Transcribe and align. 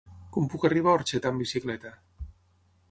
Com 0.37 0.47
puc 0.53 0.65
arribar 0.69 0.95
a 0.95 0.99
Orxeta 1.01 1.31
amb 1.33 1.45
bicicleta? 1.45 1.95